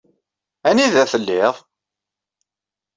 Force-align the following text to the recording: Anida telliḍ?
Anida 0.69 1.03
telliḍ? 1.11 1.55